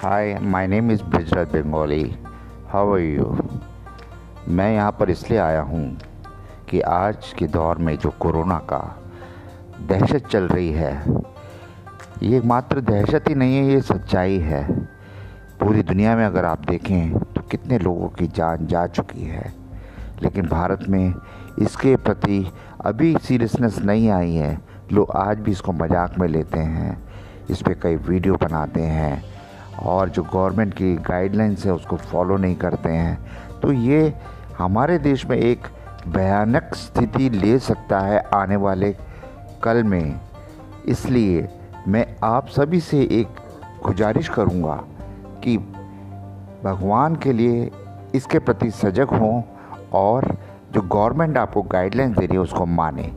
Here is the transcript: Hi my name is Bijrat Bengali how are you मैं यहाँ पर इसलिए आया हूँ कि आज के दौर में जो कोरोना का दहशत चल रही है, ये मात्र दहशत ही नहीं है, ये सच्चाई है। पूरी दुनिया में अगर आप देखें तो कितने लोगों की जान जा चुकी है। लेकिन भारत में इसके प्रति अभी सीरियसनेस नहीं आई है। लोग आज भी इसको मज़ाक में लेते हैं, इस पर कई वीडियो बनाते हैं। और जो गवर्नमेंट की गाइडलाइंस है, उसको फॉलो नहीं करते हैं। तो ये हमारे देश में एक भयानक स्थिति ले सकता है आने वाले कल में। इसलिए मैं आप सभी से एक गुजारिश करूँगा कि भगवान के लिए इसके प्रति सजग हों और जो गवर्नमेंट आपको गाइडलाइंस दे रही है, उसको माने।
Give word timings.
Hi 0.00 0.34
my 0.42 0.66
name 0.66 0.90
is 0.90 1.02
Bijrat 1.04 1.48
Bengali 1.54 2.04
how 2.68 2.92
are 2.92 3.00
you 3.00 3.24
मैं 4.48 4.72
यहाँ 4.74 4.90
पर 5.00 5.10
इसलिए 5.10 5.38
आया 5.38 5.60
हूँ 5.62 5.98
कि 6.70 6.80
आज 6.80 7.32
के 7.38 7.46
दौर 7.46 7.78
में 7.78 7.96
जो 7.98 8.10
कोरोना 8.20 8.56
का 8.70 8.78
दहशत 9.88 10.26
चल 10.26 10.46
रही 10.48 10.70
है, 10.72 10.92
ये 12.22 12.40
मात्र 12.40 12.80
दहशत 12.80 13.28
ही 13.28 13.34
नहीं 13.34 13.56
है, 13.56 13.64
ये 13.64 13.80
सच्चाई 13.80 14.38
है। 14.38 14.62
पूरी 15.60 15.82
दुनिया 15.82 16.14
में 16.16 16.24
अगर 16.26 16.44
आप 16.44 16.64
देखें 16.68 17.18
तो 17.34 17.42
कितने 17.42 17.78
लोगों 17.78 18.08
की 18.08 18.26
जान 18.28 18.66
जा 18.66 18.86
चुकी 18.86 19.24
है। 19.24 19.52
लेकिन 20.22 20.48
भारत 20.48 20.84
में 20.88 21.14
इसके 21.62 21.94
प्रति 21.98 22.46
अभी 22.84 23.16
सीरियसनेस 23.18 23.78
नहीं 23.82 24.08
आई 24.10 24.34
है। 24.34 24.56
लोग 24.92 25.10
आज 25.16 25.40
भी 25.40 25.50
इसको 25.50 25.72
मज़ाक 25.72 26.18
में 26.18 26.26
लेते 26.28 26.58
हैं, 26.58 26.96
इस 27.50 27.62
पर 27.62 27.74
कई 27.82 27.96
वीडियो 27.98 28.36
बनाते 28.42 28.82
हैं। 28.82 29.39
और 29.82 30.08
जो 30.08 30.22
गवर्नमेंट 30.22 30.74
की 30.74 30.94
गाइडलाइंस 30.96 31.66
है, 31.66 31.72
उसको 31.72 31.96
फॉलो 31.96 32.36
नहीं 32.36 32.56
करते 32.56 32.88
हैं। 32.88 33.18
तो 33.60 33.72
ये 33.72 34.14
हमारे 34.58 34.98
देश 34.98 35.26
में 35.26 35.36
एक 35.36 35.66
भयानक 36.08 36.74
स्थिति 36.74 37.30
ले 37.30 37.58
सकता 37.58 38.00
है 38.00 38.22
आने 38.34 38.56
वाले 38.56 38.96
कल 39.62 39.82
में। 39.82 40.20
इसलिए 40.86 41.48
मैं 41.88 42.06
आप 42.24 42.48
सभी 42.48 42.80
से 42.80 43.02
एक 43.02 43.28
गुजारिश 43.84 44.28
करूँगा 44.28 44.84
कि 45.44 45.56
भगवान 46.64 47.16
के 47.16 47.32
लिए 47.32 47.70
इसके 48.14 48.38
प्रति 48.38 48.70
सजग 48.70 49.08
हों 49.08 49.42
और 49.92 50.36
जो 50.72 50.80
गवर्नमेंट 50.80 51.38
आपको 51.38 51.62
गाइडलाइंस 51.62 52.16
दे 52.16 52.26
रही 52.26 52.36
है, 52.36 52.42
उसको 52.42 52.66
माने। 52.66 53.12